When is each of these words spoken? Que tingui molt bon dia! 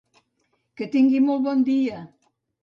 Que 0.81 0.87
tingui 0.95 1.19
molt 1.27 1.45
bon 1.49 1.63
dia! 1.69 2.01